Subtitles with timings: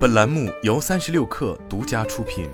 [0.00, 2.48] 本栏目由三十六氪独家出品。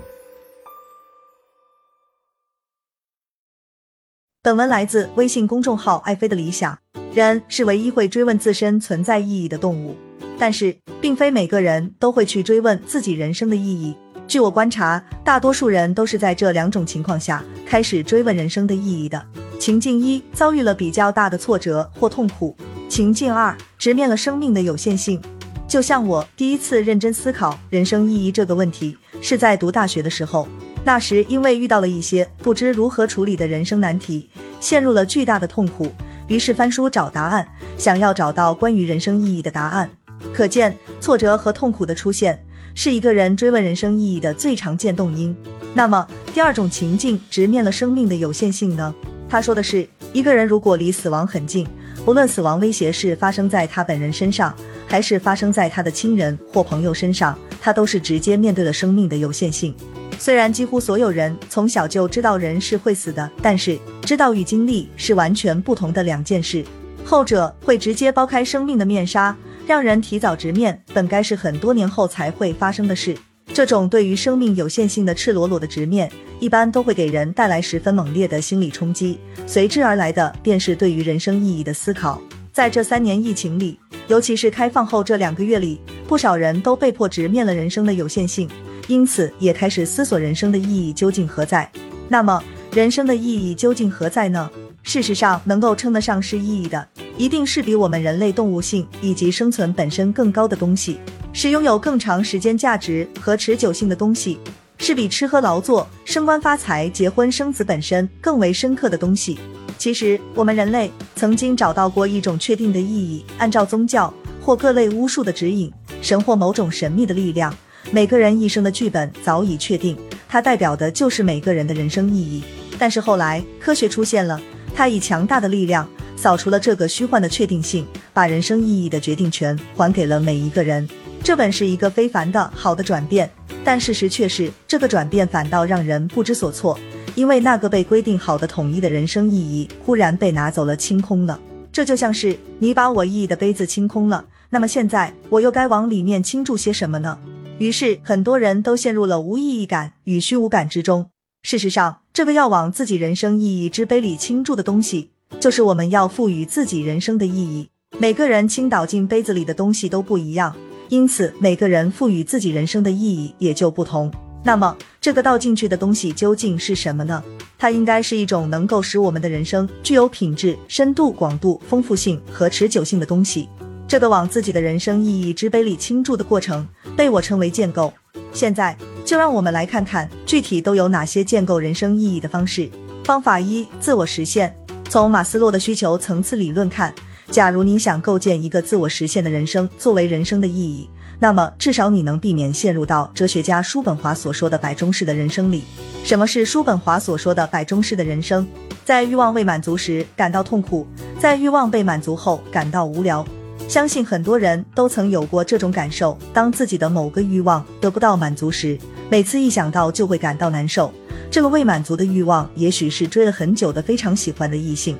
[4.43, 6.77] 本文来自微信公众号“爱妃的理想”。
[7.15, 9.95] 人是唯一会追问自身存在意义的动物，
[10.37, 13.95] 但是并非每个人都会去追问自己人生的意义。
[14.27, 19.25] 据我观察，大多数人都是在这两种情况下开始追问人生的意义的。
[19.57, 22.53] 情境一，遭遇了比较大的挫折或痛苦；
[22.89, 25.21] 情境二，直面了生命的有限性。
[25.67, 30.47] 就像我第一次认真思考人生意义这个问题，是在读大学的时候。
[30.85, 34.29] 那时因为遇到了一些不知如何处理的人生难题，
[34.61, 35.91] 陷入了巨大的痛苦，
[36.27, 37.45] 于是翻书找答案，
[37.77, 39.89] 想要找到关于人生意义的答案。
[40.33, 42.41] 可见，挫折和痛苦的出现
[42.73, 45.35] 是一个人追问人生意义的最常见动因。
[45.73, 48.95] 那么，第二种情境直面了生命的有限性呢？
[49.27, 51.67] 他说的是，一个人如果离死亡很近，
[52.05, 54.55] 不论死亡威胁是发生在他本人身上。
[54.87, 59.75] 还是发生在他的亲人或朋友身上，他都是直接面对了生命的有限性。
[60.17, 66.65] 虽然几乎所有人从小就知道人是会死的，但是知道与经历是完全不同的两件事。
[67.05, 69.35] 后者会直接剥开生命的面纱，
[69.67, 73.15] 让人提早直面本该是很多年后才会发生的事。
[73.53, 82.21] 这种对于生命有限性的赤裸裸的直面，一般都会给人带来十分猛烈的心理冲击，随之而来的便是对于人生意义的思考。
[82.57, 83.79] 在这三年疫情里。
[84.07, 88.49] 尤其是开放后这两个月里，不少人都被迫直面了人生的有限性，
[88.87, 91.69] 因此也开始思索人生的意义究竟何在。
[92.07, 94.49] 那么，人生的意义究竟何在呢？
[94.81, 100.97] 事实上，能够称得上是意义的，一定是比我们人类动物性以及生存本身更高的东西，
[101.31, 104.39] 是拥有更长时间价值和持久性的东西，
[104.77, 109.39] 是比吃喝劳作、升官发财、结婚生子本身更为深刻的东西。
[109.77, 114.11] 其实，我们人类曾经找到过一种确定的意义，按照宗教
[114.41, 117.55] 或各类巫术的指引，神或某种神秘的力量，
[117.91, 122.43] 每个人一生的剧本早已确定，它代表的就是每个人的人生意义。
[122.79, 124.41] 但是后来科学出现了，
[124.75, 130.87] 它以强大的力量扫除了这个虚幻的确定性，把人生意义的决定权还给了每一个人。
[131.23, 133.29] 这本是一个非凡的好的转变，
[133.63, 136.79] 但事实却是，这个转变反倒让人不知所措。
[137.15, 141.39] 因为那个被规定好的统一的人生意义忽然被拿走了，清空了。
[141.71, 147.17] 这就像是你把我意义的杯子清空了，那么现在我又该往里面倾注些什么呢？
[147.57, 151.09] 于是很多人都陷入了无意义感与虚无感之中。
[151.41, 157.69] 事实上，这个要往自己人生意义之杯里倾注的东西，就是我们要赋予自己人生的意义。
[157.97, 160.55] 每个人倾倒进杯子里的东西都不一样，
[160.89, 164.11] 因此每个人赋予自己人生的意义也就不同。
[164.43, 167.21] 那么，这个倒进去的东西究竟是什么呢？
[167.57, 173.49] 它应该是一种能够使我们的人生具有品质、深度、广度、丰富性和持久性的东西。
[173.87, 177.91] 这个往自己的人生意义之杯里倾注的过程，被我称为建构。
[178.31, 182.69] 现在，就让我们来看看具体都有哪些建构人生意义的方式。
[183.03, 184.55] 方法一：自我实现。
[184.89, 186.93] 从马斯洛的需求层次理论看，
[187.29, 190.89] 假如你想构建一个自我实现的人生作为人生的意义。
[191.19, 195.63] 那么，至少你能避免陷入到哲学家叔本华所说的“摆中式”的人生里。
[196.03, 198.47] 什么是叔本华所说的“摆中式”的人生？
[198.85, 200.85] 在欲望未满足时感到痛苦，
[201.19, 203.25] 在欲望被满足后感到无聊。
[203.67, 208.77] 相信很多人都曾有过这种感受：当自己的某个欲望得不到满足时，
[209.09, 210.93] 每次一想到就会感到难受。
[211.31, 214.95] 这个未满足的欲望，也许是追了很久的非常喜欢的异性，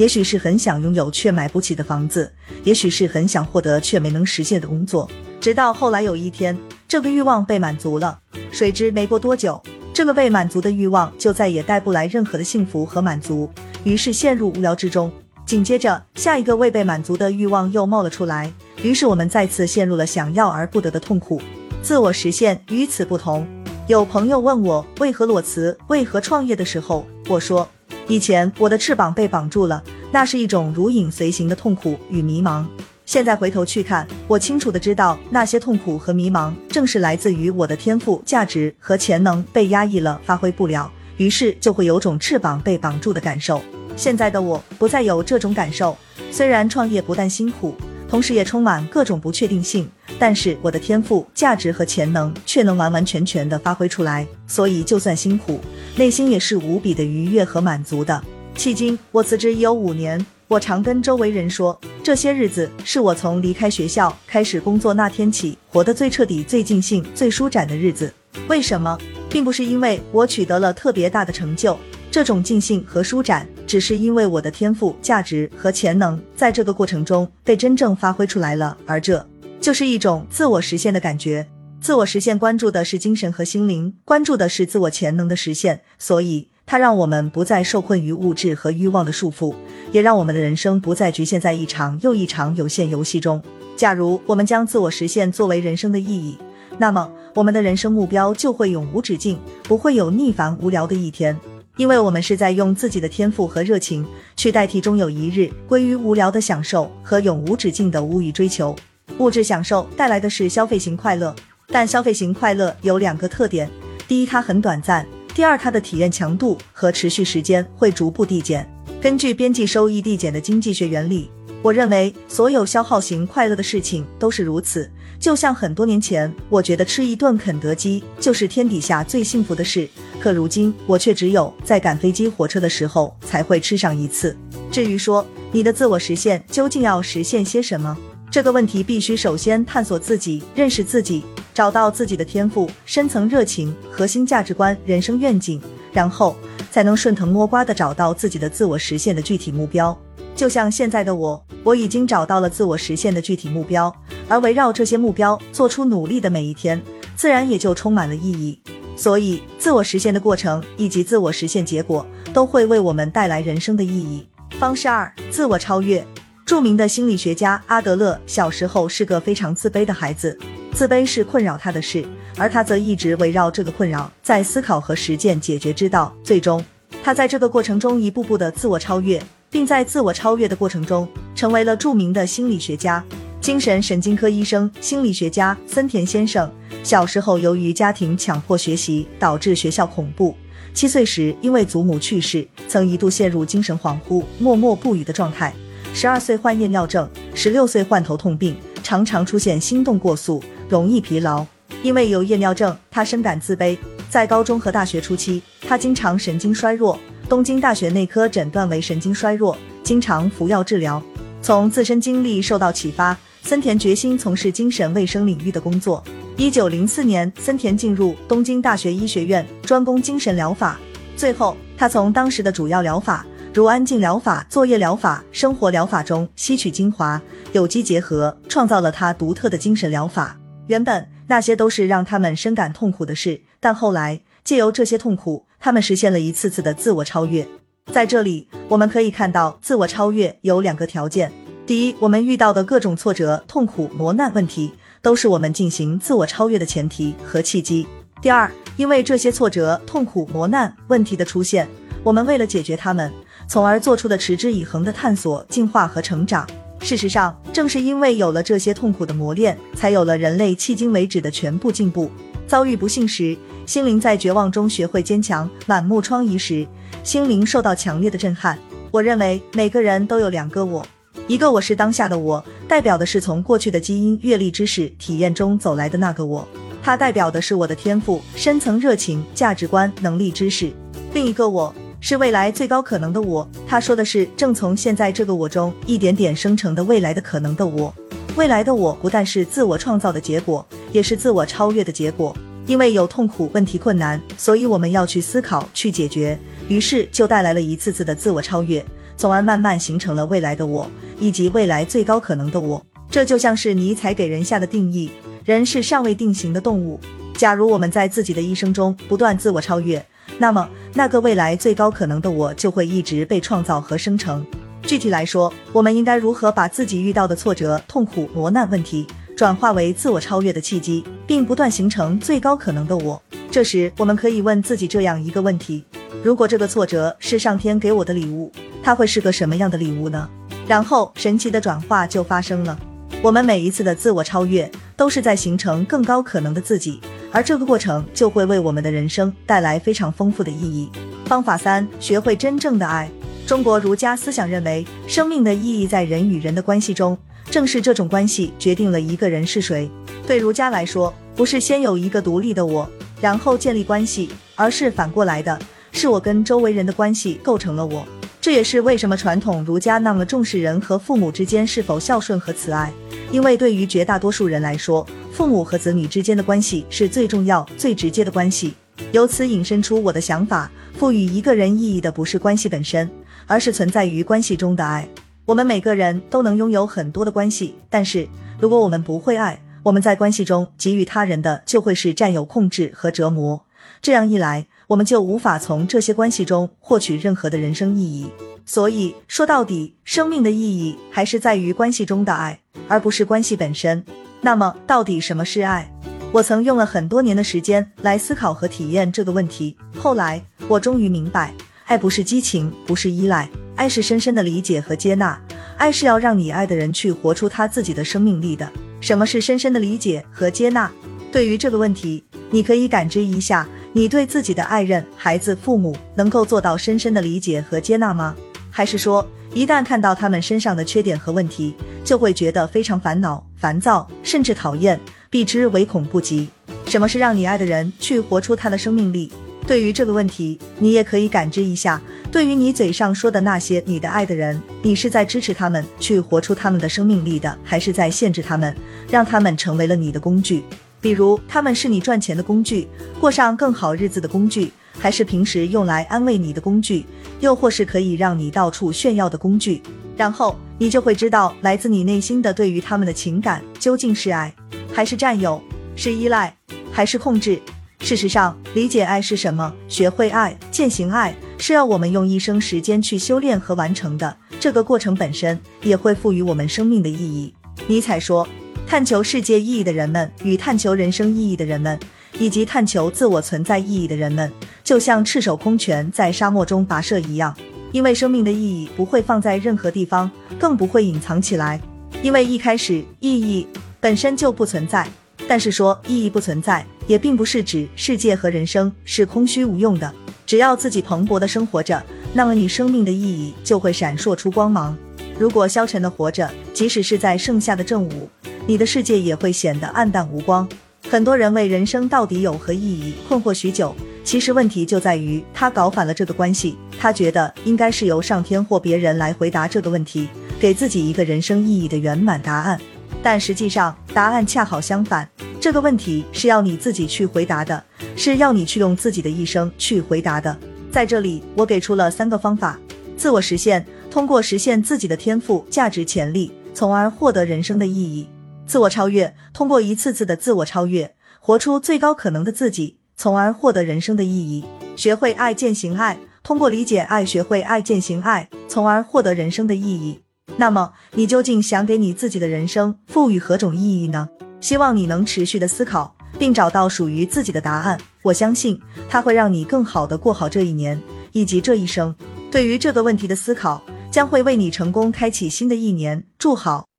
[0.00, 2.32] 也许是很想拥有却买不起的房子，
[2.64, 5.06] 也许是很想获得却没能实现的工作。
[5.38, 8.18] 直到后来有一天，这个欲望被满足了，
[8.50, 9.62] 谁知没过多久，
[9.92, 13.50] 这个被满足的欲望就再也带不来任何的幸福和满足，
[13.84, 15.12] 于是陷入无聊之中。
[15.44, 18.50] 紧接着，下一个未被满足的欲望又冒了出来，
[18.82, 21.42] 于是我们再次陷入了想要而不得的痛苦。
[21.82, 23.46] 自我实现与此不同。
[23.86, 27.68] 有朋友问我为何裸辞，为何创业的时候，我说，
[28.10, 32.66] 以前我的翅膀被绑住了，那是一种如影随形的痛苦与迷茫。
[33.06, 43.62] 现在回头去看，我清楚的知道，那些痛苦和迷茫，正是来自于我的天赋、价值和潜能被压抑了，发挥不了，于是就会有种翅膀被绑住的感受。
[43.94, 45.96] 现在的我不再有这种感受，
[46.32, 47.76] 虽然创业不但辛苦，
[48.10, 55.60] 同时也充满各种不确定性，但是我的天赋、价值和潜能却能完完全全的发挥出来，所以就算辛苦，
[55.94, 58.20] 内心也是无比的愉悦和满足的。
[58.56, 60.26] 迄今我辞职已有五年。
[60.48, 68.12] 我常跟周围人说，这些日子是我从离开学校开始工作那天起活得最彻底、最尽兴、最舒展的日子。
[68.48, 68.98] 为什么？
[69.28, 71.78] 并不是因为我取得了特别大的成就，
[72.10, 79.24] 这种尽兴和舒展，只是因为我的天赋、价值和潜能在这个过程中被真正发挥出来了，而这
[79.60, 81.46] 就是一种自我实现的感觉。
[81.80, 89.54] 自我实现关注的是精神和心灵，关注的是自我潜能的实现，所以它让我们不再受困于物质和欲望的束缚，
[89.92, 93.40] 也让我们的人生不再局限在一场又一场有限游戏中。
[93.76, 96.36] 假如我们将自我实现作为人生的意义，
[96.76, 101.38] 那么我们的人生目标就会永无止境，不会有逆反无聊的一天，
[101.76, 104.06] 因为我们是在用自己的天赋和热情
[104.36, 108.74] 去代替终有一日归于无聊的享受和永无止境的无欲追求。
[109.18, 111.34] 物质享受带来的是消费型快乐。
[111.72, 113.70] 但消费型快乐有两个特点：
[114.08, 118.68] 第一，它很短暂；第二，它的体验强度和持续时间会逐步递减。
[119.00, 121.30] 根据边际收益递减的经济学原理，
[121.62, 124.90] 我认为所有消耗型快乐的事情都是如此。
[125.18, 129.88] 就像很多年前，我觉得吃一顿肯德基就是天底下最幸福的事，
[130.20, 134.36] 可如今我却只有在赶飞机、火车的时候才会吃上一次。
[134.70, 137.96] 至于说你的自我实现究竟要实现些什么，
[138.30, 141.24] 这个问题必须首先探索自己，认识自己。
[141.52, 145.60] 找到自己的天赋、深层热情、核心价值观、人生愿景，
[145.92, 146.34] 然后
[146.70, 149.96] 才能顺藤摸瓜的找到自己的自我实现的具体目标。
[150.34, 153.94] 就像现在的我，我已经找到了自我实现的具体目标，
[154.28, 156.80] 而围绕这些目标做出努力的每一天，
[157.16, 158.58] 自然也就充满了意义。
[158.96, 164.26] 所以，自我实现的过程以及自我实现结果，都会为我们带来人生的意义。
[164.58, 166.06] 方式二：自我超越。
[166.50, 170.36] 著名的心理学家阿德勒小时候是个非常自卑的孩子。
[170.72, 172.04] 自卑是困扰他的事，
[172.36, 176.12] 而他则一直围绕这个困扰在思考和实践解决之道。
[176.24, 176.60] 最终，
[177.04, 183.00] 他在这个过程中一步步的自我超越，并在自我超越的过程中成为了著名的心理学家、
[183.40, 186.50] 精神神经科医生、心理学家森田先生。
[186.82, 190.34] 小时候由于家庭强迫学习，导致学校恐怖。
[190.74, 195.54] 七岁时因为祖母去世，曾一度陷入精神恍惚、默默不语的状态。
[195.92, 200.42] 十二岁患夜尿症，十六岁患头痛病，常常出现心动过速。
[200.68, 201.44] 容易疲劳，
[201.82, 203.76] 因为有夜尿症，他深感自卑。
[204.08, 206.98] 在高中和大学初期，他经常神经衰弱，
[207.28, 211.02] 东京大学内科诊断为神经衰弱，经常服药治疗。
[211.42, 216.02] 从自身经历受到启发，森田决心从事精神卫生领域的工作。
[216.36, 220.78] 一九零四年，森田进入东京大学医学院，专攻精神疗法。
[221.16, 227.20] 最后，他从当时的主要疗法，如安静疗法、作业疗法、生活疗法中吸取精华，
[227.50, 230.38] 有机结合，创造了他独特的精神疗法。
[230.68, 237.44] 原本那些都是让他们深感痛苦的事，但后来借由这些痛苦，他们实现了一次次的自我超越。
[237.86, 241.32] 在这里，我们可以看到，自我超越有两个条件：
[241.66, 244.72] 第一，我们遇到的各种挫折、痛苦、磨难、问题，
[245.02, 247.84] 都是我们进行自我超越的前提和契机；
[248.22, 251.68] 第二，因为这些挫折、痛苦、磨难、问题的出现，
[252.04, 253.12] 我们为了解决他们，
[253.50, 256.48] 从而做出的持之以恒的探索、进化和成长。
[256.82, 262.08] 事实上，正是因为有了这些痛苦的磨练，才有了人类迄今为止的全部进步。
[262.46, 263.36] 遭遇不幸时，
[263.66, 266.64] 心灵在绝望中学会坚强；满目疮痍时，
[267.02, 268.56] 心灵受到强烈的震撼。
[268.92, 270.86] 我认为每个人都有两个我，
[271.26, 276.46] 一个我是当下的我，代表的是从过去的基因、阅历、知识、体验中走来的那个我，
[276.80, 280.72] 它代表的是我的天赋、深层热情、价值观、能力、知识。
[281.12, 281.74] 另一个我。
[282.00, 287.94] 是未来最高可能的我，他说的是正从现在这个我中一点点生成的未来的可能的我。
[288.36, 292.34] 未来的我不但是自我创造的结果，也是自我超越的结果。
[292.66, 298.84] 因为有痛苦、问题、困难，所以我们要去思考、去解决，于是就带来了一次次的自我超越，
[299.16, 302.80] 从而慢慢形成了未来的我以及未来最高可能的我。
[303.10, 305.10] 这就像是尼采给人下的定义：
[305.44, 307.00] 人是尚未定型的动物。
[307.34, 310.04] 假如我们在自己的一生中不断自我超越，
[310.40, 314.44] 那么，那个未来最高可能的我就会一直被创造和生成。
[314.84, 319.06] 具体来说，我们应该如何把自己遇到的挫折、痛苦、磨难、问题
[319.36, 323.20] 转化为自我超越的契机，并不断形成最高可能的我？
[323.50, 325.84] 这时，我们可以问自己这样一个问题：
[326.24, 328.50] 如果这个挫折是上天给我的礼物，
[328.82, 330.26] 它会是个什么样的礼物呢？
[330.66, 332.78] 然后，神奇的转化就发生了。
[333.22, 336.98] 我们每一次的自我超越，都是在形成更高可能的自己。
[337.32, 340.90] 而这个过程就会为我们的人生带来非常丰富的意义。
[341.26, 343.10] 方法三：学会真正的爱。
[343.46, 347.16] 中国儒家思想认为，生命的意义在人与人的关系中，
[347.50, 349.90] 正是这种关系决定了一个人是谁。
[350.26, 352.88] 对儒家来说，不是先有一个独立的我，
[353.20, 355.58] 然后建立关系，而是反过来的，
[355.92, 358.04] 是我跟周围人的关系构成了我。
[358.40, 362.92] 这也是为什么传统儒家那么重视人和父母之间是否孝顺和慈爱，
[363.30, 365.06] 因为对于绝大多数人来说。
[365.40, 368.74] 父母和子女之间的关系是最重要、最直接的关系。
[369.12, 373.10] 由此引申出我的想法：赋予一个人意义的不是关系本身，
[373.46, 375.08] 而是存在于关系中的爱。
[375.46, 378.28] 我们每个人都能拥有很多的关系，但是
[378.60, 383.64] 如果我们不会爱，我们在关系中给予他人的就会是占有、控制和折磨。
[384.02, 388.26] 这样一来，我们就无法从这些关系中获取任何的人生意义。
[388.66, 394.04] 所以说到底，生命的意义还是在于关系中的爱，而不是关系本身。
[394.40, 395.90] 那么，到底什么是爱？
[396.32, 399.76] 我曾用了很多年的时间来思考和体验这个问题。
[399.98, 401.52] 后来，我终于明白，
[401.86, 405.38] 爱不是激情，不是依赖，爱是深深的理解和接纳。
[405.76, 408.70] 爱是要让你爱的人去活出他自己的生命力的。
[409.00, 410.90] 什么是深深的理解和接纳？
[411.32, 418.36] 对于这个问题，你可以感知一下，你对自己的爱人、孩子、父母能够做到深深的理解和接纳吗？
[418.70, 424.98] 还是说，一旦看到他们身上的缺点和问题，就会觉得非常烦恼、烦躁，甚至讨厌，
[425.28, 426.48] 避之唯恐不及？
[426.86, 429.30] 什么是让你爱的人去活出他的生命力？
[429.66, 432.00] 对于这个问题，你也可以感知一下，
[432.32, 438.74] 对于你嘴上说的那些你的爱的人，你是在支持他们去活出他们的生命力的，还是在限制他们，
[439.10, 440.64] 让他们成为了你的工具？
[440.98, 442.88] 比如，他们是你赚钱的工具，
[443.20, 444.72] 过上更好日子的工具。
[444.98, 447.06] 还是平时用来安慰你的工具，
[447.38, 449.80] 又或是可以让你到处炫耀的工具，
[450.20, 454.54] 然后你就会知道，来自你内心的对于他们的情感究竟是爱，
[454.92, 455.58] 还是占有，
[455.96, 456.54] 是依赖，
[456.92, 457.58] 还是控制。
[458.00, 464.36] 事实上，理解爱是什么，学会爱，践行爱，是要我们用一生时间去修炼和完成的。
[464.60, 467.54] 这个过程本身也会赋予我们生命的意义。
[467.86, 468.46] 尼采说
[468.86, 471.98] ：“探求世界意义的人们，与探求人生意义的人们。”
[472.38, 474.50] 以及探求自我存在意义的人们，
[474.84, 477.54] 就像赤手空拳在沙漠中跋涉一样，
[477.92, 481.80] 因为生命的意义不会放在任何地方，更不会隐藏起来，
[482.22, 483.66] 因为一开始意义
[483.98, 485.06] 本身就不存在。
[485.48, 490.12] 但是说意义不存在，也并不是指世界和人生是空虚无用的。
[490.46, 492.00] 只要自己蓬勃的生活着，
[492.32, 494.96] 那么你生命的意义就会闪烁出光芒。
[495.38, 498.28] 如果消沉的活着，即使是在盛夏的正午，
[498.66, 500.68] 你的世界也会显得暗淡无光。
[501.08, 506.76] 很多人为人生到底有何意义困惑许久，其实问题就在于他搞反了这个关系。
[506.98, 512.80] 他觉得应该是由上天或别人来回答这个问题，给自己一个人生意义的圆满答案。
[513.22, 515.28] 但实际上，答案恰好相反。
[515.60, 517.82] 这个问题是要你自己去回答的，
[518.16, 520.56] 是要你去用自己的一生去回答的。
[520.90, 522.78] 在这里，我给出了三个方法：
[523.16, 528.28] 自我实现，通过实现自己的天赋、价值、潜力，从而获得人生的意义。
[528.66, 534.64] 自我超越，通过一次次的自我超越，活出最高可能的自己，从而获得人生的意义。
[534.96, 540.18] 学会爱，践行爱，通过理解爱，学会爱，践行爱，从而获得人生的意义。
[540.56, 544.26] 那么，你究竟想给你自己的人生赋予何种意义呢？
[544.62, 548.00] 希望你能持续的思考，并找到属于自己的答案。
[548.22, 550.98] 我相信，它会让你更好的过好这一年
[551.32, 552.16] 以及这一生。
[552.50, 556.24] 对于这个问题的思考，将会为你成功开启新的一年。
[556.38, 556.89] 祝好。